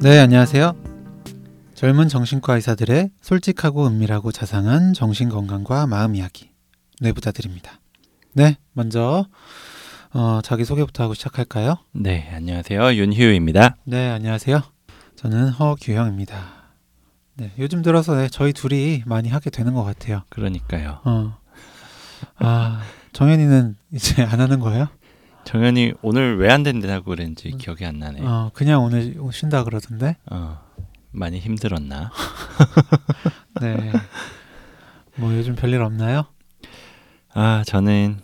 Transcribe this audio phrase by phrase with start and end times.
[0.00, 0.76] 네, 안녕하세요.
[1.74, 6.50] 젊은 정신과 의사들의 솔직하고 은밀하고 자상한 정신 건강과 마음 이야기
[7.00, 7.80] 내부자들입니다.
[8.32, 9.26] 네, 먼저
[10.14, 11.78] 어, 자기 소개부터 하고 시작할까요?
[11.92, 12.94] 네, 안녕하세요.
[12.94, 13.74] 윤희우입니다.
[13.84, 14.62] 네, 안녕하세요.
[15.16, 16.36] 저는 허규형입니다.
[17.34, 20.22] 네, 요즘 들어서 네, 저희 둘이 많이 하게 되는 것 같아요.
[20.28, 21.00] 그러니까요.
[21.04, 21.36] 어,
[22.36, 24.86] 아, 정현이는 이제 안 하는 거예요?
[25.52, 28.20] 정현이 오늘 왜 안 된다고 그랬는지 기억이 안 나네.
[28.20, 30.16] 어, 어, 그냥 오늘 쉰다 그러던데.
[31.10, 32.10] 많이 힘들었나?
[33.62, 33.92] 네.
[35.16, 36.26] 뭐 요즘 별일 없나요?
[37.32, 38.18] 아, 저는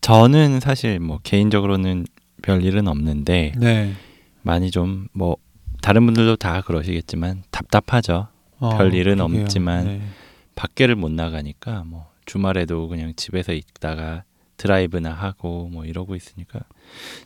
[0.00, 2.06] 저는 사실 뭐 개인적으로는
[2.42, 3.94] 별 일은 없는데 네.
[4.42, 5.36] 많이 좀 뭐
[5.82, 8.28] 다른 분들도 다 그러시겠지만 답답하죠.
[8.58, 9.42] 어, 별 일은 그러게요.
[9.42, 10.02] 없지만 네.
[10.54, 14.22] 밖에를 못 나가니까 뭐 주말에도 그냥 집에서 있다가
[14.56, 16.60] 드라이브나 하고 뭐 이러고 있으니까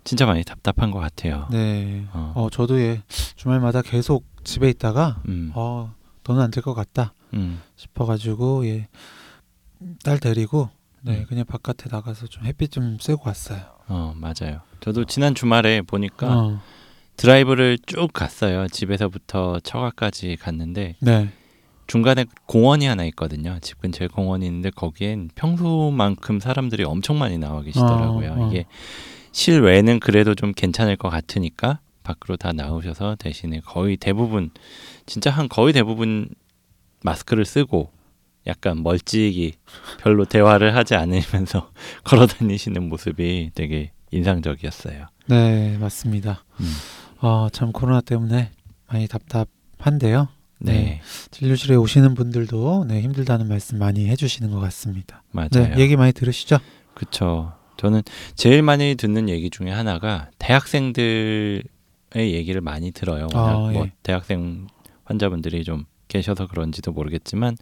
[0.05, 1.47] 진짜 많이 답답한 것 같아요.
[1.51, 2.07] 네.
[2.13, 3.03] 어, 어, 저도 예,
[3.37, 5.95] 주말마다 계속 집에 있다가 음, 어,
[6.27, 8.89] 너는 안 될 것 같다 음, 싶어가지고 예,
[10.05, 10.71] 딸 데리고
[11.03, 11.27] 네, 음.
[11.29, 13.61] 그냥 바깥에 나가서 좀 햇빛 좀 쐬고 왔어요.
[13.89, 14.61] 어 맞아요.
[14.81, 16.61] 저도 지난 주말에 보니까 어,
[17.17, 18.69] 드라이브를 쭉 갔어요.
[18.69, 21.33] 집에서부터 처가까지 갔는데 네.
[21.89, 23.59] 중간에 공원이 하나 있거든요.
[23.61, 28.31] 집 근처에 공원이 있는데 거기엔 평소만큼 사람들이 엄청 많이 나와 계시더라고요.
[28.33, 28.49] 어, 어.
[28.49, 28.67] 이게
[29.33, 34.51] 실외는 그래도 좀 괜찮을 것 같으니까 밖으로 다 나오셔서 대신에 거의 대부분
[35.07, 36.29] 진짜 한 거의 대부분
[37.03, 37.91] 마스크를 쓰고
[38.47, 39.55] 약간 멀찍이
[39.99, 41.71] 별로 대화를 하지 않으면서
[42.05, 45.07] 걸어 다니시는 모습이 되게 인상적이었어요.
[45.27, 46.45] 네, 맞습니다.
[46.61, 46.67] 음.
[47.21, 48.51] 어, 참 코로나 때문에
[48.89, 50.29] 많이 답답한데요.
[50.61, 51.01] 네, 네.
[51.31, 55.23] 진료실에 오시는 분들도 네, 힘들다는 말씀 많이 해주시는 것 같습니다.
[55.31, 55.49] 맞아요.
[55.53, 56.59] 네, 얘기 많이 들으시죠?
[56.95, 57.53] 그쵸.
[57.77, 58.03] 저는
[58.35, 61.63] 제일 많이 듣는 얘기 중에 하나가 대학생들의
[62.17, 63.29] 얘기를 많이 들어요.
[63.35, 63.93] 아, 뭐 예.
[64.03, 64.67] 대학생
[65.05, 67.57] 환자분들이 좀 계셔서 그런지도 모르겠지만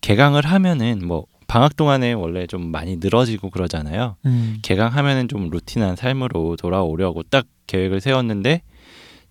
[0.00, 4.16] 개강을 하면은 뭐 방학 동안에 원래 좀 많이 늘어지고 그러잖아요.
[4.26, 8.62] 음, 개강하면은 좀 루틴한 삶으로 돌아오려고 딱 계획을 세웠는데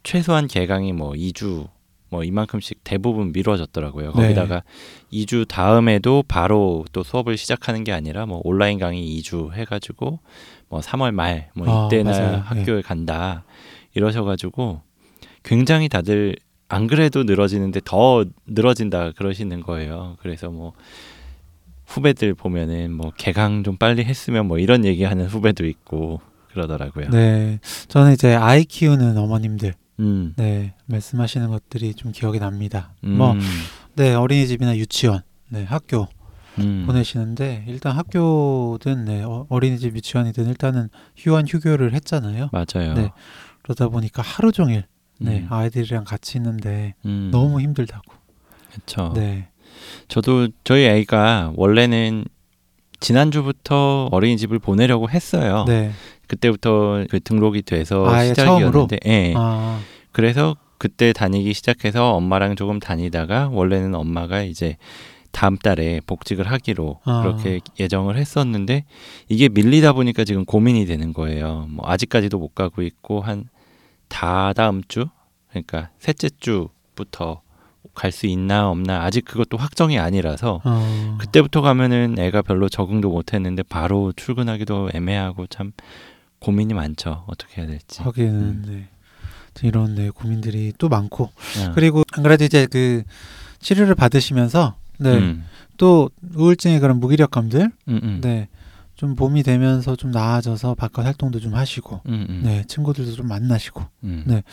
[0.01, 1.67] 최소한 개강이 뭐 2주
[2.09, 4.13] 뭐 이만큼씩 대부분 미뤄졌더라고요.
[4.13, 4.21] 네.
[4.21, 4.63] 거기다가
[5.11, 10.19] 2주 다음에도 바로 또 수업을 시작하는 게 아니라 뭐 온라인 강의 2주 해가지고
[10.69, 12.43] 뭐 3월 말뭐 아, 이때나 맞아요.
[12.45, 13.43] 학교에 간다
[13.93, 14.81] 이러셔가지고
[15.43, 16.35] 굉장히 다들
[16.69, 20.17] 안 그래도 늘어지는데 더 늘어진다 그러시는 거예요.
[20.19, 20.73] 그래서 뭐
[21.85, 26.19] 후배들 보면은 뭐 개강 좀 빨리 했으면 뭐 이런 얘기하는 후배도 있고
[26.51, 27.09] 그러더라고요.
[27.09, 27.59] 네.
[27.87, 30.33] 저는 이제 아이 키우는 어머님들 음.
[30.37, 32.93] 네, 말씀하시는 것들이 좀 기억이 납니다.
[33.03, 33.17] 음.
[33.17, 33.35] 뭐,
[33.95, 36.07] 네, 어린이집이나 유치원, 네, 학교
[36.59, 36.83] 음.
[36.85, 42.49] 보내시는데 일단 학교든 네, 어, 어린이집, 유치원이든 일단은 휴원 휴교를 했잖아요.
[42.51, 42.93] 맞아요.
[42.93, 43.11] 네.
[43.61, 44.85] 그러다 보니까 하루 종일
[45.19, 45.47] 네, 음.
[45.49, 47.29] 아이들이랑 같이 있는데 음.
[47.31, 48.13] 너무 힘들다고.
[48.71, 49.13] 그렇죠.
[49.15, 49.49] 네,
[50.07, 52.25] 저도 저희 아이가 원래는
[52.99, 55.65] 지난주부터 어린이집을 보내려고 했어요.
[55.67, 55.91] 네,
[56.27, 59.33] 그때부터 그 등록이 돼서 아예 시작이었는데, 예.
[59.35, 59.79] 아,
[60.11, 64.77] 그래서 그때 다니기 시작해서 엄마랑 조금 다니다가 원래는 엄마가 이제
[65.31, 67.21] 다음 달에 복직을 하기로 아.
[67.21, 68.85] 그렇게 예정을 했었는데
[69.29, 71.67] 이게 밀리다 보니까 지금 고민이 되는 거예요.
[71.69, 73.45] 뭐 아직까지도 못 가고 있고 한
[74.07, 75.07] 다다음 주
[75.49, 77.41] 그러니까 셋째 주부터
[77.97, 83.33] 갈 수 있나 없나 아직 그것도 확정이 아니라서 어, 그때부터 가면은 애가 별로 적응도 못
[83.33, 85.71] 했는데 바로 출근하기도 애매하고 참
[86.39, 87.23] 고민이 많죠.
[87.27, 88.01] 어떻게 해야 될지.
[88.01, 88.63] 하기는 음.
[88.67, 88.87] 네.
[89.63, 91.71] 이런 네, 고민들이 또 많고 어.
[91.73, 93.03] 그리고 안 그래도 이제 그
[93.59, 95.45] 치료를 받으시면서 네, 음,
[95.77, 98.21] 또 우울증의 그런 무기력감들 음, 음.
[98.21, 98.47] 네.
[98.95, 103.83] 좀 봄이 되면서 좀 나아져서 바깥 활동도 좀 하시고 음, 음, 네, 친구들도 좀 만나시고
[104.03, 104.43] 음, 네.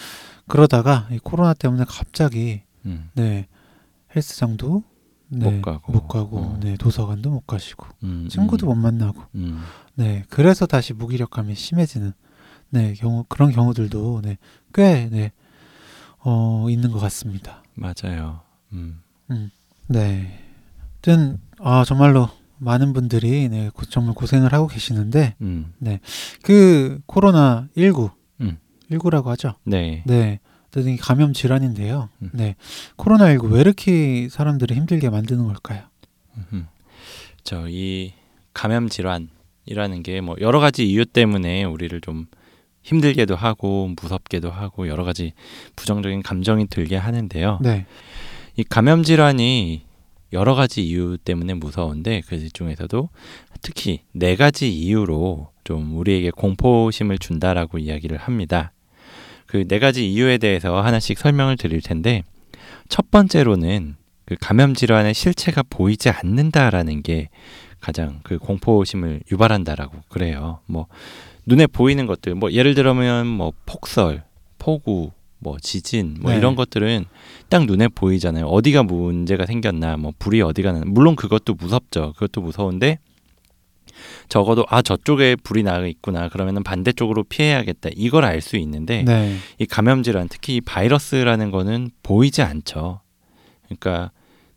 [0.49, 3.47] 그러다가 이 코로나 때문에 갑자기 음, 네.
[4.15, 4.83] 헬스장도
[5.29, 5.93] 네, 못 가고.
[5.93, 6.59] 못 가고 어.
[6.63, 9.63] 네, 도서관도 못 가시고 음, 친구도 못 음, 만나고 음,
[9.95, 10.25] 네.
[10.29, 12.13] 그래서 다시 무기력감이 심해지는
[12.71, 14.39] 네, 경우 그런 경우들도 네,
[14.73, 15.33] 꽤 네.
[16.21, 17.63] 어, 있는 것 같습니다.
[17.75, 18.41] 맞아요.
[18.73, 19.01] 음,
[19.89, 20.41] 네.
[21.07, 22.29] 하여튼 아, 정말로
[22.59, 25.73] 많은 분들이 네, 고- 정말 고생을 하고 계시는데 음,
[26.43, 28.11] 그 코로나 19
[28.41, 28.59] 음.
[28.91, 29.55] 19라고 하죠.
[29.65, 30.03] 네.
[30.07, 30.41] 네.
[30.81, 32.09] 이 감염 질환인데요.
[32.23, 32.31] 음.
[32.33, 32.57] 네.
[32.97, 35.83] 코로나 19 왜 이렇게 사람들을 힘들게 만드는 걸까요?
[36.53, 36.67] 음.
[37.45, 38.13] 저이
[38.53, 42.27] 감염 질환이라는 게 뭐 여러 가지 이유 때문에 우리를 좀
[42.83, 45.33] 힘들게도 하고 무섭게도 하고 여러 가지
[45.77, 47.59] 부정적인 감정이 들게 하는데요.
[47.63, 47.87] 네.
[48.57, 49.83] 이 감염 질환이
[50.33, 53.09] 여러 가지 이유 때문에 무서운데 그 중에서도
[53.63, 58.73] 특히 네 가지 이유로 좀 우리에게 공포심을 준다라고 이야기를 합니다.
[59.55, 62.25] 그그네 가지 이유에 대해서 하나씩 설명을 드릴 텐데
[62.89, 67.29] 첫 번째로는 그 감염 질환의 실체가 보이지 않는다라는 게
[67.79, 70.59] 가장 그 공포심을 유발한다라고 그래요.
[70.67, 70.89] 뭐
[71.47, 74.25] 눈에 보이는 것들 뭐 예를 들면 뭐 폭설,
[74.59, 76.39] 폭우, 뭐 지진 뭐 네.
[76.39, 77.05] 이런 것들은
[77.49, 78.47] 딱 눈에 보이잖아요.
[78.47, 82.15] 어디가 문제가 생겼나 뭐 불이 어디가 나 물론 그것도 무섭죠.
[82.15, 82.99] 그것도 무서운데
[84.29, 89.37] 적어도 아 저쪽에 불이 나 있구나 그러면은 반대쪽으로 피해야겠다 이걸 알 수 있는데 네.
[89.59, 93.01] 이 감염 질환 특히 이 바이러스라는 거는 보이지 않죠.
[93.65, 94.11] 그러니까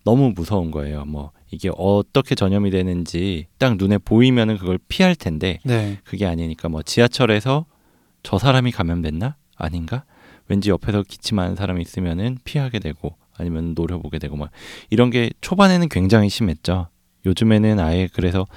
[0.04, 1.06] 너무 무서운 거예요.
[1.06, 6.00] 뭐 이게 어떻게 전염이 되는지 딱 눈에 보이면은 그걸 피할 텐데 네.
[6.04, 7.66] 그게 아니니까 뭐 지하철에서
[8.24, 9.36] 저 사람이 감염됐나?
[9.56, 10.04] 아닌가?
[10.50, 14.50] 왠지 옆에서 기침하는 사람이 있으면은 피하게 되고 아니면 노려보게 되고 막
[14.90, 16.90] 이런 게 초반에는 굉장히 심했죠.
[17.28, 18.48] 요즘에는 아예 그래서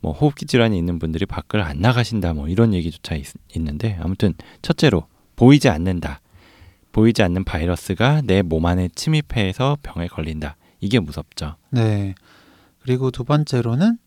[0.00, 5.06] 뭐 호흡기 질환이 있는 분들이 밖을 안 나가신다 뭐 이런 얘기조차 있, 있는데 아무튼 첫째로
[5.36, 6.20] 보이지 않는다.
[6.92, 10.56] 보이지 않는 바이러스가 내 몸 안에 침입해서 병에 걸린다.
[10.80, 11.56] 이게 무섭죠.
[11.70, 12.14] 네.
[12.80, 13.98] 그리고 두 번째로는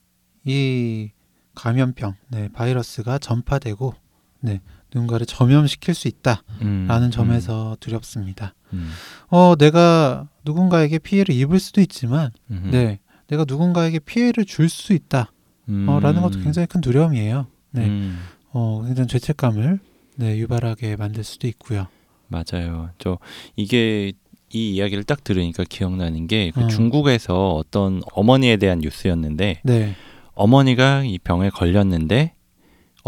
[0.45, 1.09] 이
[1.55, 3.93] 감염병, 네, 바이러스가 전파되고
[4.41, 4.61] 네,
[4.93, 8.53] 누군가를 전염시킬 수 있다라는 음, 점에서 두렵습니다.
[8.71, 8.89] 음,
[9.27, 12.99] 어, 내가 누군가에게 피해를 입을 수도 있지만, 음, 네,
[13.29, 15.31] 내가 누군가에게 피해를 줄 수 있다.
[15.69, 17.47] 음, 어, 라는 것도 굉장히 큰 두려움이에요.
[17.71, 17.85] 네.
[17.85, 18.19] 음.
[18.51, 19.79] 어, 굉장히 죄책감을
[20.15, 21.87] 네, 유발하게 만들 수도 있고요.
[22.27, 22.89] 맞아요.
[22.97, 23.17] 저
[23.55, 24.11] 이게
[24.51, 26.67] 이 이야기를 딱 들으니까 기억나는 게 그 어.
[26.67, 29.95] 중국에서 어떤 어머니에 대한 뉴스였는데 네.
[30.33, 32.33] 어머니가 이 병에 걸렸는데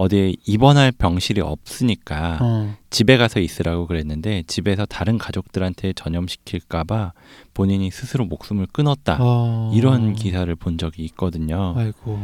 [0.01, 7.13] 어디에 입원할 병실이 없으니까 어, 집에 가서 있으라고 그랬는데 집에서 다른 가족들한테 전염시킬까봐
[7.53, 9.17] 본인이 스스로 목숨을 끊었다.
[9.19, 11.75] 어, 이런 기사를 본 적이 있거든요.
[11.77, 12.19] 아이고.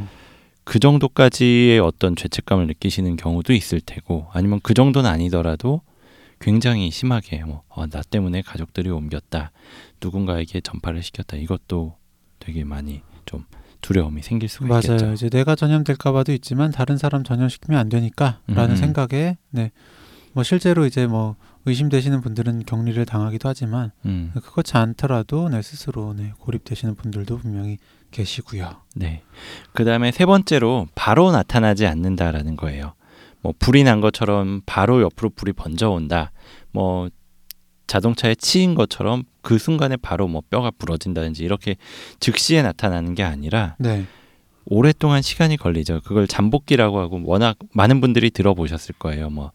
[0.64, 5.82] 그 정도까지의 어떤 죄책감을 느끼시는 경우도 있을 테고 아니면 그 정도는 아니더라도
[6.42, 9.52] 굉장히 심하게 뭐, 어, 나 때문에 가족들이 옮겼다
[10.02, 11.96] 누군가에게 전파를 시켰다 이것도
[12.40, 13.46] 되게 많이 좀
[13.82, 14.80] 두려움이 생길 수가 맞아요.
[14.82, 15.14] 있겠죠.
[15.14, 18.76] 이제 내가 전염될까 봐도 있지만 다른 사람 전염시키면 안 되니까라는 음.
[18.76, 19.72] 생각에 네.
[20.34, 21.36] 뭐 실제로 이제 뭐
[21.66, 27.78] 의심되시는 분들은 격리를 당하기도 하지만 음, 그렇지 않더라도 네, 스스로 네, 고립되시는 분들도 분명히
[28.12, 28.70] 계시고요.
[28.96, 29.24] 네.
[29.74, 32.94] 그 다음에 세 번째로 바로 나타나지 않는다라는 거예요.
[33.42, 36.32] 뭐 불이 난 것처럼 바로 옆으로 불이 번져온다.
[36.72, 37.10] 뭐
[37.88, 41.78] 자동차에 치인 것처럼 그 순간에 바로 뭐 뼈가 부러진다든지 이렇게
[42.20, 44.06] 즉시에 나타나는 게 아니라 네.
[44.66, 46.02] 오랫동안 시간이 걸리죠.
[46.04, 49.30] 그걸 잠복기라고 하고 워낙 많은 분들이 들어보셨을 거예요.
[49.30, 49.52] 뭐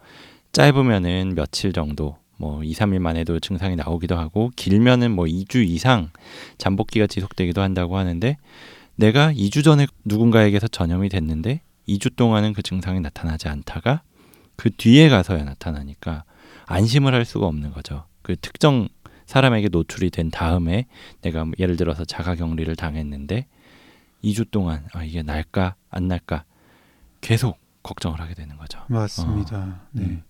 [0.52, 6.10] 짧으면은 며칠 정도, 뭐 2, 3일 만에도 증상이 나오기도 하고 길면은 뭐 2주 이상
[6.58, 8.36] 잠복기가 지속되기도 한다고 하는데
[8.96, 14.02] 내가 2주 전에 누군가에게서 전염이 됐는데 2주 동안은 그 증상이 나타나지 않다가
[14.56, 16.24] 그 뒤에 가서야 나타나니까
[16.66, 18.04] 안심을 할 수가 없는 거죠.
[18.22, 18.88] 그 특정
[19.26, 20.86] 사람에게 노출이 된 다음에
[21.22, 23.46] 내가 뭐 예를 들어서 자가격리를 당했는데
[24.24, 26.44] 2주 동안 아 이게 날까 안 날까
[27.20, 28.80] 계속 걱정을 하게 되는 거죠.
[28.88, 29.80] 맞습니다.
[29.92, 30.02] 네.
[30.04, 30.22] 음.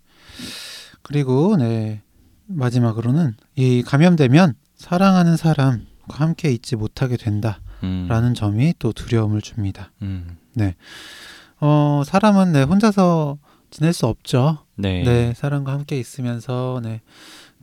[1.03, 2.03] 그리고 네.
[2.47, 9.91] 마지막으로는 이 감염되면 사랑하는 사람과 함께 있지 못하게 된다라는 음, 점이 또 두려움을 줍니다.
[10.03, 10.37] 음,
[11.61, 13.39] 어, 사람은 네, 혼자서
[13.71, 14.59] 지낼 수 없죠.
[14.75, 17.01] 네, 네, 사람과 함께 있으면서 네,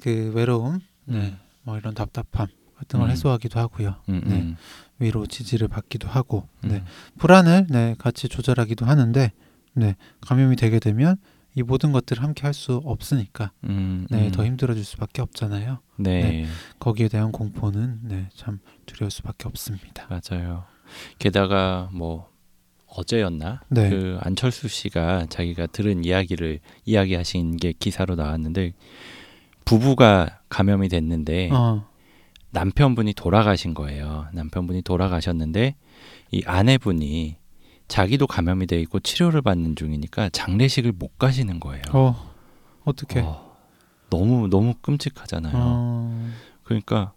[0.02, 3.12] 그 외로움, 네, 음, 뭐 이런 답답함 같은 걸 음.
[3.12, 3.96] 해소하기도 하고요.
[4.10, 4.36] 음, 네.
[4.36, 4.56] 음,
[5.00, 6.84] 위로 지지를 받기도 하고, 음, 네,
[7.18, 9.32] 불안을 네, 같이 조절하기도 하는데,
[9.74, 11.18] 네, 감염이 되게 되면
[11.56, 14.32] 이 모든 것들을 함께 할 수 없으니까, 음, 네, 음.
[14.32, 15.80] 더 힘들어질 수밖에 없잖아요.
[15.98, 16.46] 네, 네.
[16.80, 20.08] 거기에 대한 공포는 네, 참 두려울 수밖에 없습니다.
[20.10, 20.66] 맞아요.
[21.18, 22.30] 게다가 뭐
[22.88, 28.74] 어제였나 네, 그 안철수 씨가 자기가 들은 이야기를 이야기하신 게 기사로 나왔는데
[29.70, 31.86] 부부가 감염이 됐는데 어,
[32.50, 34.26] 남편분이 돌아가신 거예요.
[34.34, 35.76] 남편분이 돌아가셨는데
[36.32, 37.36] 이 아내분이
[37.88, 41.84] 자기도 감염이 돼 있고 치료를 받는 중이니까 장례식을 못 가시는 거예요.
[41.94, 42.34] 어,
[42.84, 43.20] 어떻게?
[43.20, 43.56] 어,
[44.10, 45.54] 너무 너무 끔찍하잖아요.
[45.56, 46.32] 어,
[46.64, 47.14] 그러니까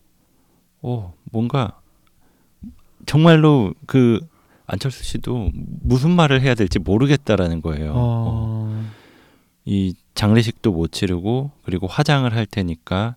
[0.82, 1.80] 어 뭔가
[3.06, 4.21] 정말로 그
[4.66, 7.92] 안철수 씨도 무슨 말을 해야 될지 모르겠다라는 거예요.
[7.92, 8.85] 어, 어,
[9.64, 13.16] 이 장례식도 못 치르고 그리고 화장을 할 테니까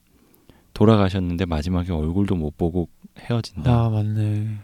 [0.73, 3.71] 돌아가셨는데 마지막에 얼굴도 못 보고 헤어진다.
[3.71, 4.57] 아 맞네.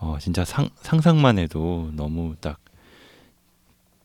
[0.00, 2.60] 어 진짜 상, 상상만 해도 너무 딱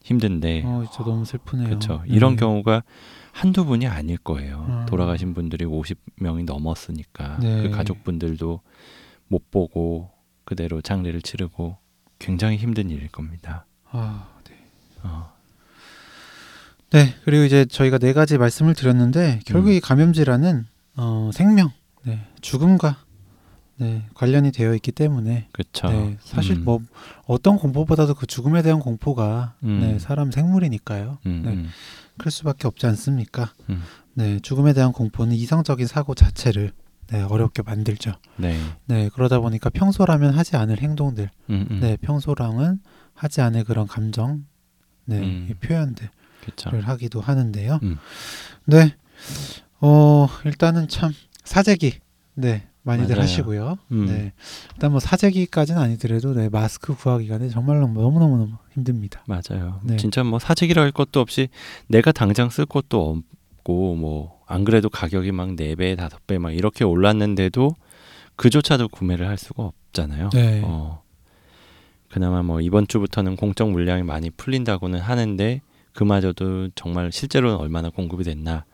[0.03, 1.67] 힘든데 어, 진짜 너무 슬프네요.
[1.67, 2.03] 그렇죠.
[2.07, 2.13] 네.
[2.15, 2.83] 이런 경우가
[3.31, 4.65] 한두 분이 아닐 거예요.
[4.69, 4.85] 음.
[4.87, 7.63] 돌아가신 분들이 50명이 넘었으니까 네.
[7.63, 8.61] 그 가족분들도
[9.27, 10.11] 못 보고
[10.45, 11.77] 그대로 장례를 치르고
[12.19, 13.65] 굉장히 힘든 일일 겁니다.
[13.89, 14.55] 아, 네.
[15.03, 15.32] 어,
[16.93, 19.73] 네, 그리고 이제 저희가 네 가지 말씀을 드렸는데 결국 음.
[19.73, 21.71] 이 감염 질환은 어, 생명,
[22.03, 22.97] 네, 죽음과
[23.77, 25.87] 네, 관련이 되어 있기 때문에 그렇죠.
[25.87, 26.65] 네, 사실 음.
[26.65, 26.79] 뭐
[27.25, 29.79] 어떤 공포보다도 그 죽음에 대한 공포가 음.
[29.81, 31.17] 네, 사람 생물이니까요.
[31.25, 31.51] 음, 네.
[31.53, 31.69] 음.
[32.19, 33.51] 클 수밖에 없지 않습니까?
[33.71, 33.81] 음.
[34.13, 36.73] 네, 죽음에 대한 공포는 이성적인 사고 자체를
[37.07, 38.13] 네, 어렵게 만들죠.
[38.37, 38.55] 네.
[38.85, 41.79] 네, 그러다 보니까 평소라면 하지 않을 행동들, 음, 음.
[41.79, 42.81] 네, 평소랑은
[43.15, 44.45] 하지 않을 그런 감정,
[45.05, 45.47] 네, 음.
[45.49, 46.09] 이 표현들을
[46.45, 46.69] 그렇죠.
[46.81, 47.79] 하기도 하는데요.
[47.83, 47.97] 음.
[48.65, 48.95] 네,
[49.81, 51.99] 어, 일단은 참 사재기,
[52.35, 53.23] 네, 많이들 맞아요.
[53.23, 53.77] 하시고요.
[53.91, 54.05] 음.
[54.05, 54.33] 네,
[54.73, 59.23] 일단 뭐 사재기까지는 아니더라도 네, 마스크 구하기가 네, 정말로 너무 너무 너무 힘듭니다.
[59.27, 59.79] 맞아요.
[59.83, 59.97] 네.
[59.97, 61.49] 진짜 뭐 사재기라 할 것도 없이
[61.87, 63.21] 내가 당장 쓸 것도
[63.57, 67.75] 없고 뭐 안 그래도 가격이 막 네 배, 다섯 배 막 이렇게 올랐는데도
[68.35, 70.29] 그조차도 구매를 할 수가 없잖아요.
[70.33, 71.01] 네, 어.
[72.11, 75.61] 그나마 뭐 이번 주부터는 공적 물량이 많이 풀린다고는 하는데
[75.93, 78.65] 그마저도 정말 실제로는 얼마나 공급이 됐나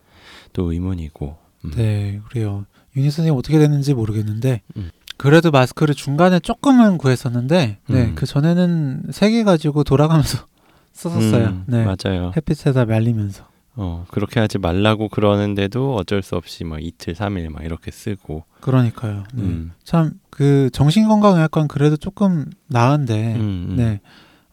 [0.53, 1.37] 또 의문이고.
[1.65, 1.71] 음.
[1.75, 2.65] 네, 그래요.
[2.95, 4.89] 유니 선생님 어떻게 됐는지 모르겠는데 음.
[5.17, 8.15] 그래도 마스크를 중간에 조금은 구했었는데, 네, 음.
[8.15, 10.45] 그 전에는 세 개 가지고 돌아가면서
[10.93, 11.47] 썼었어요.
[11.47, 12.31] 음, 네, 맞아요.
[12.37, 13.47] 햇빛에다 말리면서.
[13.75, 18.43] 어, 그렇게 하지 말라고 그러는데도 어쩔 수 없이 막 이틀, 삼일 막 이렇게 쓰고.
[18.61, 19.23] 그러니까요.
[19.33, 19.43] 네.
[19.43, 19.71] 음.
[19.83, 23.75] 참그 정신 건강의학과는 그래도 조금 나은데, 음, 음.
[23.75, 23.99] 네,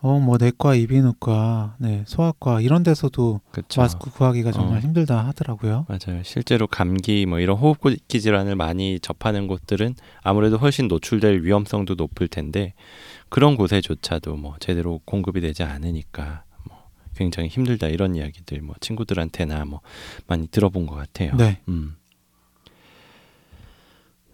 [0.02, 3.80] 어 뭐 내과, 이비인후과, 네, 소아과 이런 데서도 그쵸.
[3.80, 4.80] 마스크 구하기가 정말 어.
[4.80, 5.86] 힘들다 하더라고요.
[5.88, 6.22] 맞아요.
[6.22, 12.74] 실제로 감기 뭐 이런 호흡기 질환을 많이 접하는 곳들은 아무래도 훨씬 노출될 위험성도 높을 텐데
[13.28, 16.76] 그런 곳에조차도 뭐 제대로 공급이 되지 않으니까 뭐
[17.16, 19.80] 굉장히 힘들다 이런 이야기들 뭐 친구들한테나 뭐
[20.26, 21.34] 많이 들어본 것 같아요.
[21.36, 21.96] 네, 음.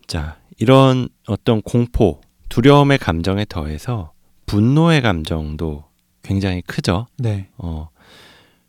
[0.07, 4.12] 자, 이런 어떤 공포, 두려움의 감정에 더해서
[4.53, 5.85] 분노의 감정도
[6.23, 7.07] 굉장히 크죠.
[7.17, 7.89] 네, 어,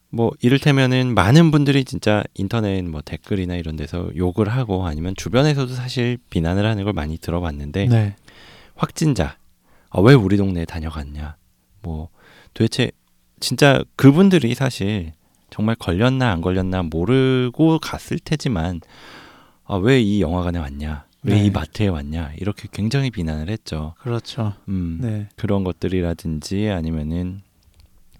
[0.10, 6.18] 뭐 이를테면은 많은 분들이 진짜 인터넷 뭐 댓글이나 이런 데서 욕을 하고 아니면 주변에서도 사실
[6.30, 8.16] 비난을 하는 걸 많이 들어봤는데 네,
[8.76, 9.38] 확진자
[9.90, 11.36] 아, 왜 우리 동네에 다녀갔냐?
[11.82, 12.08] 뭐
[12.54, 12.92] 도대체
[13.42, 15.12] 진짜 그분들이 사실
[15.50, 18.80] 정말 걸렸나 안 걸렸나 모르고 갔을 테지만
[19.66, 21.50] 아, 왜 이 영화관에 왔냐 왜이 네.
[21.50, 23.94] 마트에 왔냐 이렇게 굉장히 비난을 했죠.
[24.00, 24.54] 그렇죠.
[24.68, 27.42] 음, 네, 그런 것들이라든지 아니면은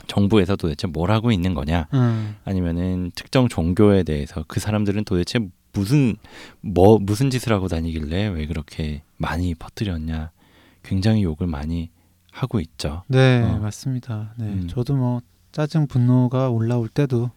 [0.08, 5.40] 정부에서 도대체 뭘 하고 있는 거냐 음, 아니면은 특정 종교에 대해서 그 사람들은 도대체
[5.72, 6.16] 무슨
[6.62, 10.32] 뭐 무슨 짓을 하고 다니길래 왜 그렇게 많이 퍼뜨렸냐
[10.84, 11.90] 굉장히 욕을 많이
[12.32, 13.04] 하고 있죠.
[13.08, 13.60] 네, 어.
[13.60, 14.34] 맞습니다.
[14.38, 14.68] 네, 음.
[14.68, 17.30] 저도 뭐 짜증, 분노가 올라올 때도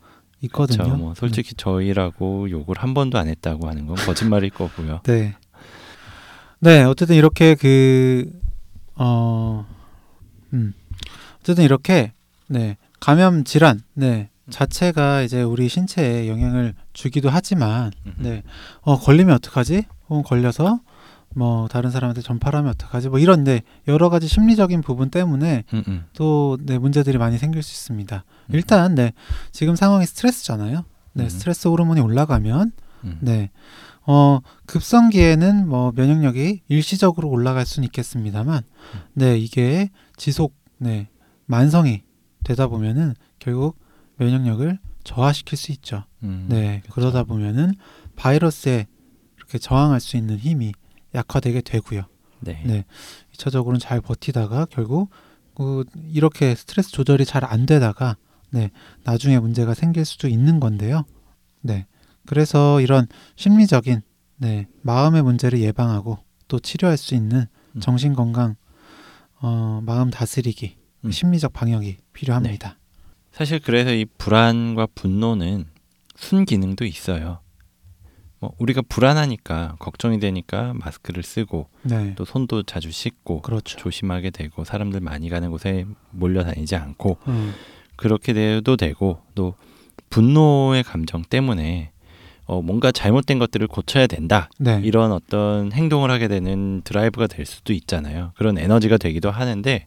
[0.43, 0.85] 있거든요.
[0.85, 0.97] 그렇죠.
[0.97, 5.01] 뭐 솔직히 저희라고 욕을 한 번도 안 했다고 하는 건 거짓말일 거고요.
[5.05, 5.35] 네.
[6.67, 8.29] 네, 어쨌든 이렇게 그,
[8.97, 9.65] 어,
[10.53, 10.75] 음,
[11.39, 12.13] 어쨌든 이렇게,
[12.49, 18.43] 네, 감염 질환, 네, 자체가 이제 우리 신체에 영향을 주기도 하지만, 네,
[18.81, 19.85] 어, 걸리면 어떡하지?
[20.09, 20.81] 혹은 걸려서,
[21.37, 23.11] 뭐, 다른 사람한테 전파를 하면 어떡하지?
[23.11, 25.63] 뭐, 이런, 네, 여러 가지 심리적인 부분 때문에.
[26.15, 28.25] 또, 네, 문제들이 많이 생길 수 있습니다.
[28.27, 28.53] 음.
[28.53, 29.13] 일단, 네,
[29.53, 30.85] 지금 상황이 스트레스잖아요.
[31.13, 31.29] 네, 음.
[31.29, 32.73] 스트레스 호르몬이 올라가면,
[33.05, 33.19] 음.
[33.21, 33.51] 네.
[34.07, 38.63] 어, 급성기에는 뭐 면역력이 일시적으로 올라갈 수는 있겠습니다만,
[39.15, 41.09] 네, 이게 지속, 네,
[41.47, 42.03] 만성이
[42.45, 43.77] 되다 보면은 결국
[44.17, 46.05] 면역력을 저하시킬 수 있죠.
[46.23, 46.95] 음, 네, 그쵸.
[46.95, 47.73] 그러다 보면은
[48.17, 48.87] 바이러스에
[49.37, 50.73] 이렇게 저항할 수 있는 힘이
[51.15, 52.03] 약화되게 되고요.
[52.41, 52.63] 네.
[52.65, 52.85] 네,
[53.35, 55.11] 2차적으로는 잘 버티다가 결국
[55.55, 58.17] 그 이렇게 스트레스 조절이 잘 안 되다가
[58.51, 58.71] 네,
[59.05, 61.05] 나중에 문제가 생길 수도 있는 건데요.
[61.63, 61.87] 네.
[62.27, 63.07] 그래서 이런
[63.37, 64.03] 심리적인
[64.39, 66.19] 네, 마음의 문제를 예방하고
[66.49, 67.81] 또 치료할 수 있는 음.
[67.81, 68.57] 정신 건강
[69.41, 71.11] 어, 마음 다스리기, 음.
[71.11, 72.79] 심리적 방역이 필요합니다.
[73.33, 75.67] 사실 그래서 이 불안과 분노는
[76.17, 77.41] 순기능도 있어요.
[78.39, 82.15] 뭐 우리가 불안하니까 걱정이 되니까 마스크를 쓰고 네.
[82.17, 83.79] 또 손도 자주 씻고 그렇죠.
[83.79, 87.55] 조심하게 되고 사람들 많이 가는 곳에 몰려 다니지 않고 음,
[87.97, 89.55] 그렇게 돼도 되고 또
[90.11, 91.93] 분노의 감정 때문에
[92.47, 94.81] 어, 뭔가 잘못된 것들을 고쳐야 된다 네.
[94.85, 98.33] 이런 어떤 행동을 하게 되는 드라이브가 될 수도 있잖아요.
[98.37, 99.87] 그런 에너지가 되기도 하는데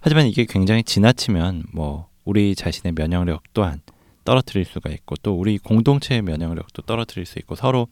[0.00, 3.80] 하지만 이게 굉장히 지나치면 뭐 우리 자신의 면역력 또한
[4.24, 7.88] 떨어뜨릴 수가 있고 또 우리 공동체의 면역력도 떨어뜨릴 수 있고 서로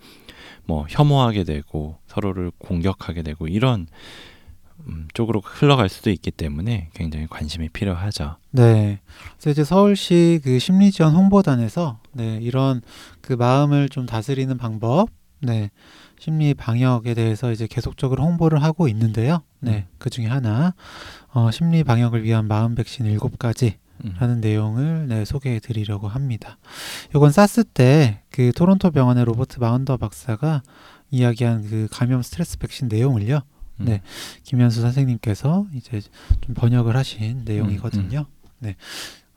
[0.67, 3.87] 뭐 혐오하게 되고 서로를 공격하게 되고 이런 음,
[5.15, 8.37] 쪽으로 흘러갈 수도 있기 때문에 굉장히 관심이 필요하죠.
[8.51, 9.01] 네.
[9.37, 12.83] 그래서 이제 서울시 그 심리 지원 홍보단에서 네, 이런
[13.21, 15.09] 그 마음을 좀 다스리는 방법,
[15.41, 15.71] 네,
[16.19, 19.43] 심리 방역에 대해서 이제 계속적으로 홍보를 하고 있는데요.
[19.61, 19.95] 네, 음.
[19.99, 20.75] 그 중에 하나,
[21.33, 24.15] 어, 심리 방역을 위한 마음 백신 일곱 가지, 음.
[24.19, 26.59] 라는 내용을 네, 소개해 드리려고 합니다.
[27.15, 30.63] 이건 사스 때 그 토론토 병원의 로버트 마운더 박사가
[31.11, 33.41] 이야기한 그 감염 스트레스 백신 내용을요.
[33.81, 33.85] 음.
[33.87, 34.03] 네.
[34.45, 36.01] 김현수 선생님께서 이제
[36.41, 38.21] 좀 번역을 하신 내용이거든요.
[38.21, 38.77] 음, 네.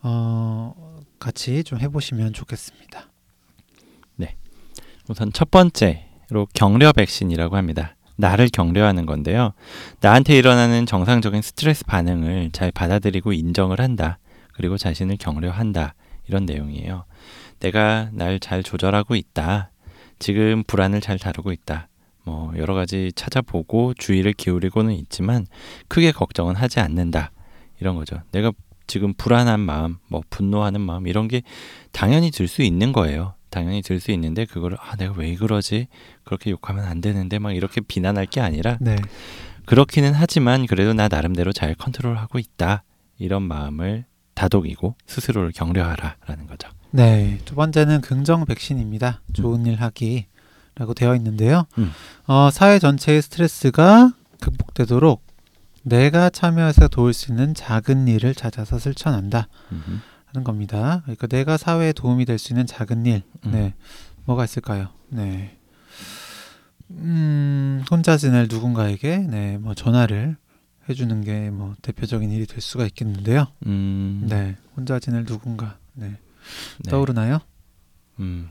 [0.04, 3.08] 어, 같이 좀 해보시면 좋겠습니다.
[5.10, 7.96] 우선 첫 번째로 격려 백신이라고 합니다.
[8.16, 9.52] 나를 격려하는 건데요.
[10.00, 14.20] 나한테 일어나는 정상적인 스트레스 반응을 잘 받아들이고 인정을 한다.
[14.54, 15.96] 그리고 자신을 격려한다.
[16.28, 17.06] 이런 내용이에요.
[17.60, 19.72] 내가 날 잘 조절하고 있다.
[20.20, 21.90] 지금 불안을 잘 다루고 있다.
[22.24, 25.46] 뭐 여러 가지 찾아보고 주의를 기울이고는 있지만
[25.88, 27.32] 크게 걱정은 하지 않는다.
[27.80, 28.18] 이런 거죠.
[28.32, 28.52] 내가
[28.88, 31.42] 지금 불안한 마음, 뭐 분노하는 마음 이런 게
[31.92, 33.34] 당연히 들 수 있는 거예요.
[33.50, 35.88] 당연히 들 수 있는데 그거를 아 내가 왜 그러지?
[36.24, 38.96] 그렇게 욕하면 안 되는데 막 이렇게 비난할 게 아니라 네.
[39.66, 42.84] 그렇기는 하지만 그래도 나 나름대로 잘 컨트롤하고 있다.
[43.18, 46.70] 이런 마음을 다독이고 스스로를 격려하라라는 거죠.
[46.92, 47.40] 네.
[47.46, 49.22] 두 번째는 긍정 백신입니다.
[49.34, 50.26] 좋은 일 하기
[50.76, 51.66] 라고 되어 있는데요.
[51.78, 51.92] 음.
[52.28, 55.22] 어, 사회 전체의 스트레스가 극복되도록
[55.84, 59.48] 내가 참여해서 도울 수 있는 작은 일을 찾아서 실천한다.
[59.72, 60.00] 음흠.
[60.28, 61.02] 하는 겁니다.
[61.04, 63.52] 그러니까 내가 사회에 도움이 될 수 있는 작은 일, 음.
[63.52, 63.74] 네,
[64.26, 64.88] 뭐가 있을까요?
[65.10, 65.58] 네,
[66.92, 70.38] 음, 혼자 지낼 누군가에게, 네, 뭐 전화를
[70.90, 73.48] 해 주는 게 뭐 대표적인 일이 될 수가 있겠는데요.
[73.66, 76.18] 음, 네, 혼자 지낼 누군가, 네,
[76.80, 76.90] 네.
[76.92, 77.40] 떠오르나요?
[78.20, 78.50] 음,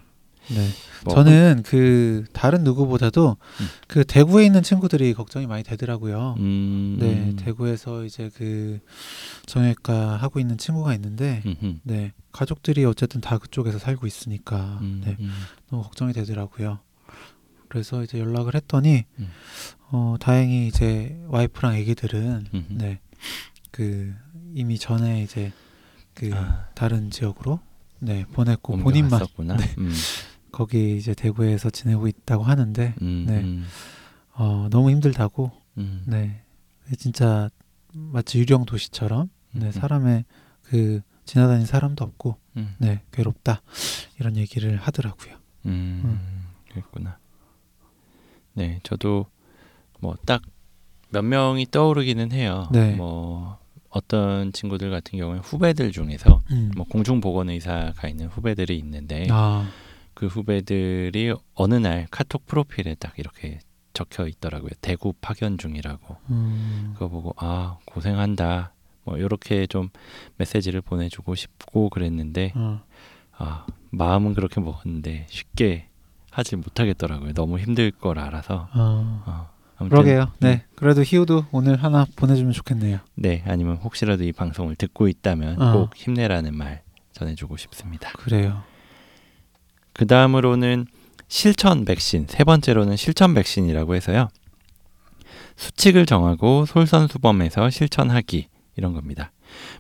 [0.54, 0.69] 네,
[1.04, 3.66] 뭐 저는 그 다른 누구보다도 음.
[3.87, 6.35] 그 대구에 있는 친구들이 걱정이 많이 되더라고요.
[6.38, 8.80] 음, 네, 음, 대구에서 이제 그
[9.47, 11.80] 정형외과 하고 있는 친구가 있는데, 음흠.
[11.85, 15.33] 네, 가족들이 어쨌든 다 그쪽에서 살고 있으니까, 음, 네, 음,
[15.71, 16.80] 너무 걱정이 되더라고요.
[17.69, 19.30] 그래서 이제 연락을 했더니, 음.
[19.90, 22.66] 어, 다행히 이제 와이프랑 애기들은, 음흠.
[22.71, 23.00] 네,
[23.71, 24.12] 그,
[24.54, 25.52] 이미 전에 이제
[26.14, 27.60] 그 아, 다른 지역으로,
[28.00, 29.21] 네, 보냈고, 본인만.
[29.58, 29.75] 네.
[29.78, 29.93] 음,
[30.52, 33.41] 거기 이제 대구에서 지내고 있다고 하는데, 음, 네.
[33.41, 33.67] 음,
[34.34, 36.43] 어, 너무 힘들다고, 음, 네,
[36.99, 37.49] 진짜
[37.93, 39.73] 마치 유령 도시처럼, 네, 음.
[39.73, 40.25] 사람의
[40.63, 43.63] 그, 지나다니는 사람도 없고, 음, 네, 괴롭다.
[44.19, 45.36] 이런 얘기를 하더라고요.
[45.67, 47.19] 음, 그랬구나.
[48.54, 49.26] 네, 저도
[50.00, 50.43] 뭐 딱
[51.10, 52.69] 몇 명이 떠오르기는 해요.
[52.71, 52.95] 네.
[52.95, 53.58] 뭐
[53.89, 56.71] 어떤 친구들 같은 경우에 후배들 중에서 음.
[56.76, 59.69] 뭐 공중보건의사가 있는 후배들이 있는데 아,
[60.21, 63.59] 그 후배들이 어느 날 카톡 프로필에 딱 이렇게
[63.95, 64.69] 적혀 있더라고요.
[64.83, 66.15] 대구 파견 중이라고.
[66.28, 68.75] 음, 그거 보고 아 고생한다.
[69.04, 69.89] 뭐 이렇게 좀
[70.37, 72.83] 메시지를 보내주고 싶고 그랬는데 어,
[73.33, 75.89] 아 마음은 그렇게 먹었는데 쉽게
[76.30, 77.33] 하질 못하겠더라고요.
[77.33, 78.69] 너무 힘들 걸 알아서.
[78.75, 79.25] 어.
[79.26, 80.33] 어, 아무튼 그러게요.
[80.41, 80.67] 네.
[80.75, 82.99] 그래도 희우도 오늘 하나 보내주면 좋겠네요.
[83.15, 85.73] 네 아니면 혹시라도 이 방송을 듣고 있다면 어.
[85.73, 88.13] 꼭 힘내라는 말 전해주고 싶습니다.
[88.19, 88.63] 그래요.
[90.00, 90.86] 그 다음으로는
[91.28, 94.30] 실천 백신, 세 번째로는 실천 백신이라고 해서요.
[95.56, 99.30] 수칙을 정하고 솔선수범해서 실천하기 이런 겁니다.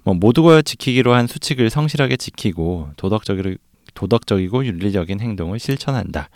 [0.04, 3.54] 뭐 모두가 지키기로 한 수칙을 성실하게 지키고 도덕적이고
[3.94, 6.28] 도덕적이고 윤리적인 행동을 실천한다.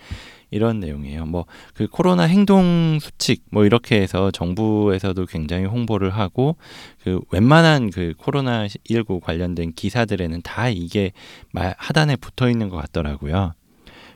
[0.50, 1.26] 이런 내용이에요.
[1.26, 1.44] 뭐
[1.74, 6.56] 그 코로나 행동 수칙 뭐 이렇게 해서 정부에서도 굉장히 홍보를 하고
[7.02, 11.12] 그 웬만한 그 코로나 19 관련된 기사들에는 다 이게
[11.52, 13.52] 말 하단에 붙어 있는 것 같더라고요.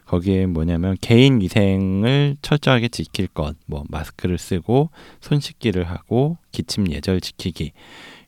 [0.09, 4.91] 거기에 뭐냐면 개인 위생을 철저하게 지킬 것, 뭐 마스크를 쓰고
[5.21, 7.73] 손 씻기를 하고 기침 예절 지키기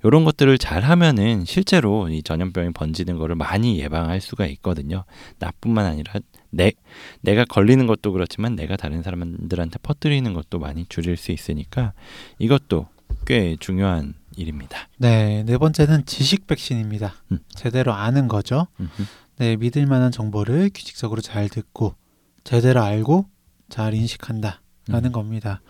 [0.04, 5.04] 이런 것들을 잘 하면은 실제로 이 전염병이 번지는 거를 많이 예방할 수가 있거든요.
[5.38, 6.14] 나뿐만 아니라
[6.50, 6.72] 내
[7.22, 11.94] 내가 걸리는 것도 그렇지만 내가 다른 사람들한테 퍼뜨리는 것도 많이 줄일 수 있으니까
[12.38, 12.88] 이것도
[13.26, 14.88] 꽤 중요한 일입니다.
[14.98, 15.42] 네.
[15.44, 17.14] 네 번째는 지식 백신입니다.
[17.32, 17.38] 음.
[17.50, 18.66] 제대로 아는 거죠.
[18.78, 19.02] 음흠.
[19.40, 19.56] 네.
[19.56, 21.94] 믿을 만한 정보를 규칙적으로 잘 듣고
[22.44, 23.24] 제대로 알고
[23.70, 24.60] 잘 인식한다.
[24.86, 25.12] 라는 음.
[25.12, 25.62] 겁니다.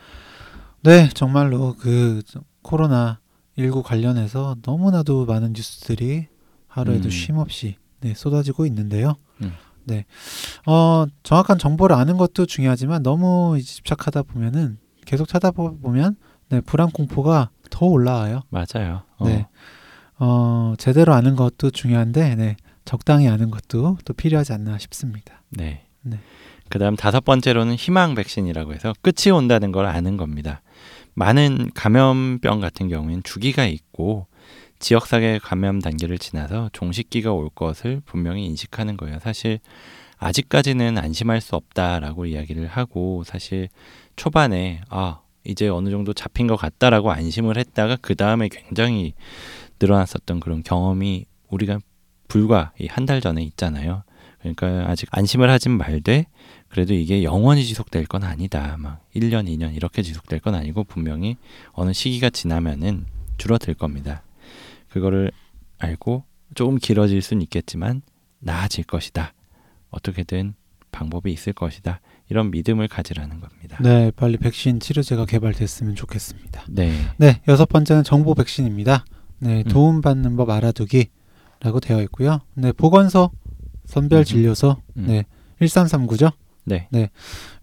[0.83, 1.09] 네.
[1.11, 2.21] 정말로 그
[2.63, 3.21] 코로나
[3.57, 6.27] 19 관련해서 너무나도 많은 뉴스들이
[6.67, 7.11] 하루에도 음.
[7.11, 9.15] 쉼 없이 네, 쏟아지고 있는데요.
[9.41, 9.53] 음.
[9.85, 10.05] 네.
[10.67, 16.17] 어, 정확한 정보를 아는 것도 중요하지만 너무 집착하다 보면은 계속 찾아보면
[16.49, 18.43] 네, 불안 공포가 더 올라와요.
[18.51, 19.03] 맞아요.
[19.19, 19.29] 어.
[19.29, 19.47] 네.
[20.19, 22.57] 어, 제대로 아는 것도 중요한데 네,
[22.91, 25.45] 적당히 아는 것도 또 필요하지 않나 싶습니다.
[25.51, 25.85] 네.
[26.03, 26.19] 네.
[26.71, 30.61] 그다음 다섯 번째로는 희망 백신이라고 해서 끝이 온다는 걸 아는 겁니다.
[31.15, 34.27] 많은 감염병 같은 경우에는 주기가 있고
[34.81, 39.21] 지역사회 감염 단계를 지나서 종식기가 올 것을 분명히 인식하는 거예요.
[39.21, 39.61] 사실
[40.17, 43.69] 아직까지는 안심할 수 없다라고 이야기를 하고 사실
[44.17, 49.15] 초반에 아 이제 어느 정도 잡힌 것 같다라고 안심을 했다가 그 다음에 굉장히
[49.79, 51.79] 늘어났었던 그런 경험이 우리가
[52.31, 54.05] 불과 이한달 전에 있잖아요.
[54.39, 56.27] 그러니까 아직 안심을 하진 말되
[56.69, 58.77] 그래도 이게 영원히 지속될 건 아니다.
[58.79, 61.37] 막 1년, 2년 이렇게 지속될 건 아니고 분명히
[61.73, 63.05] 어느 시기가 지나면은
[63.37, 64.23] 줄어들 겁니다.
[64.89, 65.33] 그거를
[65.79, 68.03] 알고 조금 길어질 수는 있겠지만
[68.39, 69.35] 나아질 것이다.
[69.91, 70.55] 어떻게든
[70.93, 72.01] 방법이 있을 것이다.
[72.29, 73.79] 이런 믿음을 가지라는 겁니다.
[73.83, 76.65] 네, 빨리 백신 치료제가 개발됐으면 좋겠습니다.
[76.69, 76.93] 네.
[77.17, 79.05] 네, 여섯 번째는 정보 백신입니다.
[79.41, 79.65] 네, 음.
[79.65, 81.09] 도움받는 법 알아두기
[81.61, 82.41] 라고 되어 있고요.
[82.55, 83.31] 네, 보건소,
[83.85, 84.25] 선별 음흠.
[84.25, 85.05] 진료소, 음.
[85.07, 85.25] 네,
[85.61, 86.33] 1339죠.
[86.65, 86.89] 네.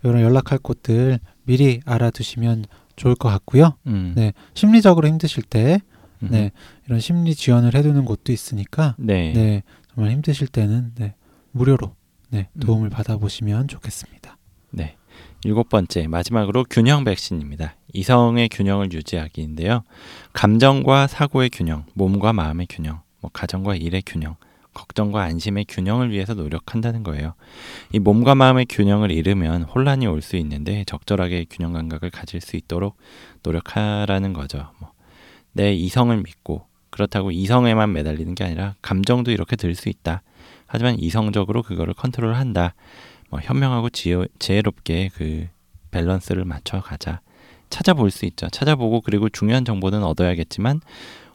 [0.04, 3.78] 이런 연락할 곳들 미리 알아두시면 좋을 것 같고요.
[3.88, 4.14] 음.
[4.16, 5.80] 네, 심리적으로 힘드실 때
[6.24, 6.30] 음.
[6.32, 6.52] 네,
[6.86, 9.32] 이런 심리 지원을 해두는 곳도 있으니까 네.
[9.34, 11.16] 네, 정말 힘드실 때는 네,
[11.52, 11.96] 무료로
[12.30, 12.60] 네, 음.
[12.60, 14.38] 도움을 받아보시면 좋겠습니다.
[14.72, 14.96] 네.
[15.44, 17.76] 일곱 번째 마지막으로 균형 백신입니다.
[17.94, 19.84] 이성의 균형을 유지하기인데요.
[20.34, 24.36] 감정과 사고의 균형, 몸과 마음의 균형, 뭐 가정과 일의 균형,
[24.74, 27.34] 걱정과 안심의 균형을 위해서 노력한다는 거예요.
[27.92, 32.96] 이 몸과 마음의 균형을 잃으면 혼란이 올 수 있는데 적절하게 균형 감각을 가질 수 있도록
[33.44, 34.72] 노력하라는 거죠.
[34.80, 34.94] 뭐,
[35.52, 40.22] 내 이성을 믿고 그렇다고 이성에만 매달리는 게 아니라 감정도 이렇게 들 수 있다.
[40.66, 42.76] 하지만 이성적으로 그거를 컨트롤한다.
[43.30, 45.48] 뭐 현명하고 지혜, 지혜롭게 그
[45.92, 47.20] 밸런스를 맞춰 가자.
[47.70, 48.48] 찾아볼 수 있죠.
[48.50, 50.80] 찾아보고 그리고 중요한 정보는 얻어야겠지만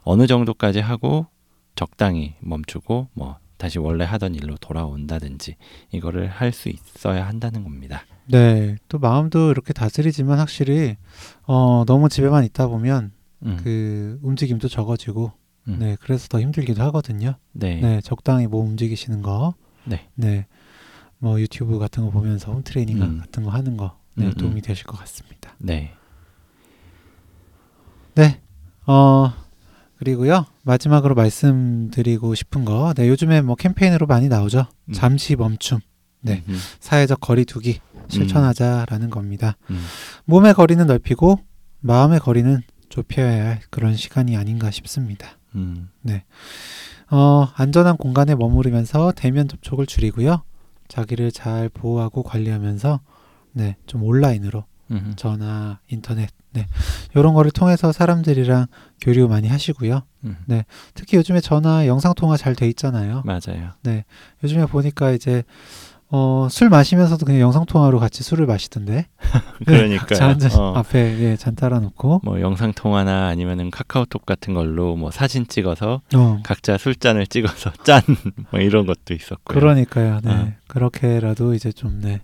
[0.03, 1.27] 어느 정도까지 하고
[1.75, 5.55] 적당히 멈추고 뭐 다시 원래 하던 일로 돌아온다든지
[5.91, 8.03] 이거를 할 수 있어야 한다는 겁니다.
[8.27, 10.97] 네, 또 마음도 이렇게 다스리지만 확실히
[11.43, 13.11] 어, 너무 집에만 있다 보면
[13.45, 15.31] 음, 그 움직임도 적어지고
[15.67, 15.77] 음.
[15.79, 17.35] 네, 그래서 더 힘들기도 하거든요.
[17.53, 17.79] 네.
[17.79, 19.53] 네, 적당히 몸 움직이시는 거,
[19.85, 20.09] 네.
[20.15, 20.45] 네,
[21.19, 23.19] 뭐 유튜브 같은 거 보면서 홈 트레이닝 음.
[23.19, 24.33] 같은 거 하는 거 네, 음, 음.
[24.33, 25.55] 도움이 되실 것 같습니다.
[25.57, 25.93] 네.
[28.15, 28.41] 네,
[28.85, 29.33] 어
[30.03, 34.65] 그리고요 마지막으로 말씀드리고 싶은 거, 네, 요즘에 뭐 캠페인으로 많이 나오죠.
[34.89, 34.93] 음.
[34.93, 35.79] 잠시 멈춤,
[36.21, 36.43] 네.
[36.49, 39.55] 음, 사회적 거리두기 실천하자라는 겁니다.
[39.69, 39.81] 음.
[40.25, 41.39] 몸의 거리는 넓히고
[41.79, 45.39] 마음의 거리는 좁혀야 할 그런 시간이 아닌가 싶습니다.
[45.55, 45.89] 음.
[47.09, 50.43] 어, 안전한 공간에 머무르면서 대면 접촉을 줄이고요.
[50.89, 52.99] 자기를 잘 보호하고 관리하면서
[53.53, 55.13] 네, 좀 온라인으로 음.
[55.15, 56.67] 전화, 인터넷, 네,
[57.15, 58.67] 이런 거를 통해서 사람들이랑
[59.01, 60.03] 교류 많이 하시고요.
[60.23, 60.37] 음.
[60.93, 63.23] 특히 요즘에 전화, 영상 통화 잘 돼 있잖아요.
[63.25, 63.71] 맞아요.
[64.43, 65.43] 요즘에 보니까 이제
[66.15, 69.07] 어, 술 마시면서도 그냥 영상 통화로 같이 술을 마시던데.
[69.65, 70.13] 그러니까요.
[70.19, 70.73] 잔, 잔, 어.
[70.75, 72.21] 앞에 예, 잔 따라 놓고.
[72.23, 78.61] 뭐 영상 통화나 아니면은 카카오톡 같은 걸로 뭐 사진 찍어서 어, 각자 술잔을 찍어서 짠뭐
[78.61, 79.59] 이런 것도 있었고요.
[79.59, 80.19] 그러니까요.
[80.23, 80.31] 네.
[80.31, 80.51] 어.
[80.67, 82.21] 그렇게라도 이제 좀 네.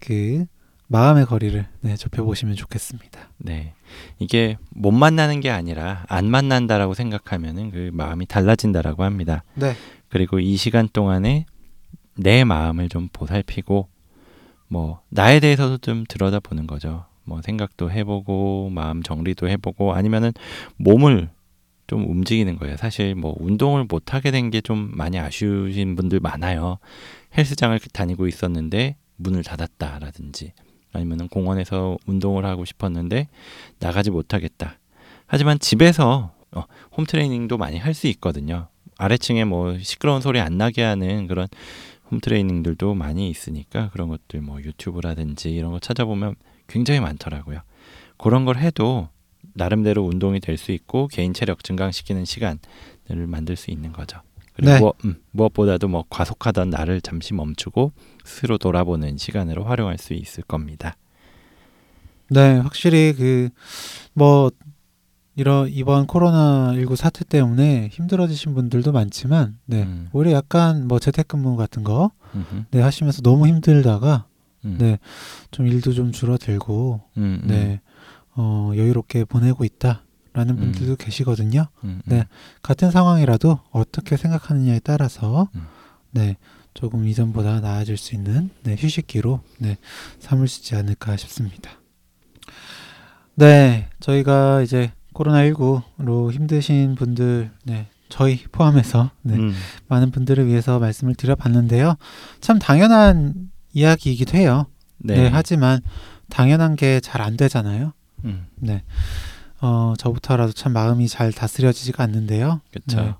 [0.00, 0.46] 그
[0.90, 3.20] 마음의 거리를 네, 좁혀 보시면 좋겠습니다.
[3.38, 3.74] 네.
[4.18, 9.44] 이게 못 만나는 게 아니라 안 만난다라고 생각하면은 그 마음이 달라진다라고 합니다.
[9.54, 9.74] 네.
[10.08, 11.44] 그리고 이 시간 동안에
[12.16, 13.88] 내 마음을 좀 보살피고
[14.68, 17.04] 뭐 나에 대해서도 좀 들여다보는 거죠.
[17.24, 20.32] 뭐 생각도 해보고 마음 정리도 해보고 아니면은
[20.76, 21.28] 몸을
[21.86, 22.76] 좀 움직이는 거예요.
[22.78, 26.78] 사실 뭐 운동을 못 하게 된 게 좀 많이 아쉬우신 분들 많아요.
[27.36, 30.52] 헬스장을 다니고 있었는데 문을 닫았다라든지
[30.92, 33.28] 아니면은 공원에서 운동을 하고 싶었는데
[33.78, 34.78] 나가지 못하겠다.
[35.26, 36.64] 하지만 집에서 어,
[36.96, 38.68] 홈 트레이닝도 많이 할 수 있거든요.
[38.96, 41.46] 아래층에 뭐 시끄러운 소리 안 나게 하는 그런
[42.10, 46.34] 홈 트레이닝들도 많이 있으니까 그런 것들 뭐 유튜브라든지 이런 거 찾아보면
[46.66, 47.60] 굉장히 많더라고요.
[48.16, 49.08] 그런 걸 해도
[49.54, 52.58] 나름대로 운동이 될 수 있고 개인 체력 증강시키는 시간을
[53.26, 54.20] 만들 수 있는 거죠.
[54.58, 54.80] 그리고 네.
[54.80, 57.92] 뭐, 음, 무엇보다도 뭐 과속하던 나를 잠시 멈추고
[58.24, 60.96] 스스로 돌아보는 시간으로 활용할 수 있을 겁니다.
[62.30, 63.48] 네, 확실히 그
[64.18, 64.50] 뭐
[65.36, 69.84] 이런 이번 코로나 19 사태 때문에 힘들어지신 분들도 많지만 네.
[69.84, 70.08] 음.
[70.12, 72.64] 오히려 약간 뭐 재택근무 같은 거 음흠.
[72.72, 74.26] 네, 하시면서 너무 힘들다가
[74.64, 74.76] 음.
[74.80, 74.98] 네.
[75.52, 77.46] 좀 일도 좀 줄어들고 음, 음.
[77.46, 77.80] 네.
[78.34, 80.02] 어, 여유롭게 보내고 있다
[80.38, 80.60] 라는 음.
[80.60, 81.66] 분들도 계시거든요.
[81.82, 82.02] 음, 음.
[82.04, 82.24] 네.
[82.62, 85.66] 같은 상황이라도 어떻게 생각하느냐에 따라서 음.
[86.12, 86.36] 네
[86.74, 89.78] 조금 이전보다 나아질 수 있는 네, 휴식기로 네
[90.20, 91.72] 삼을 수 있지 않을까 싶습니다.
[93.34, 99.52] 네 저희가 이제 코로나 19로 힘드신 분들 네 저희 포함해서 네, 음.
[99.88, 101.96] 많은 분들을 위해서 말씀을 드려봤는데요.
[102.40, 104.66] 참 당연한 이야기이기도 해요.
[104.98, 105.16] 네.
[105.16, 105.80] 네, 하지만
[106.30, 107.92] 당연한 게 잘 안 되잖아요.
[108.24, 108.46] 음.
[108.54, 108.84] 네.
[109.60, 112.60] 어, 저부터라도 참 마음이 잘 다스려지지가 않는데요.
[112.70, 113.00] 그렇죠.
[113.00, 113.14] 네.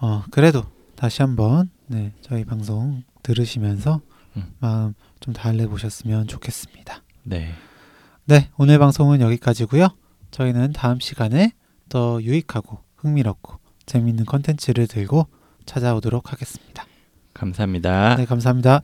[0.00, 0.62] 어, 그래도
[0.96, 4.00] 다시 한번 네, 저희 방송 들으시면서
[4.36, 4.54] 음.
[4.60, 7.02] 마음 좀 달래보셨으면 좋겠습니다.
[7.24, 7.52] 네.
[8.24, 9.88] 네, 오늘 방송은 여기까지고요.
[10.30, 11.52] 저희는 다음 시간에
[11.88, 15.26] 더 유익하고 흥미롭고 재미있는 컨텐츠를 들고
[15.66, 16.84] 찾아오도록 하겠습니다.
[17.34, 18.16] 감사합니다.
[18.16, 18.82] 네, 감사합니다.